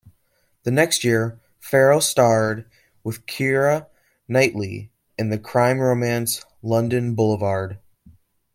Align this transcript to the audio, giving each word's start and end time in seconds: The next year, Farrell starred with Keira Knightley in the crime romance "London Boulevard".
The 0.63 0.71
next 0.71 1.03
year, 1.03 1.39
Farrell 1.59 2.01
starred 2.01 2.67
with 3.03 3.27
Keira 3.27 3.85
Knightley 4.27 4.89
in 5.15 5.29
the 5.29 5.37
crime 5.37 5.77
romance 5.79 6.43
"London 6.63 7.13
Boulevard". 7.13 7.77